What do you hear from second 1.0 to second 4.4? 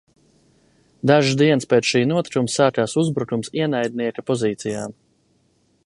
Dažas dienas pēc šī notikuma sākās uzbrukums ienaidnieka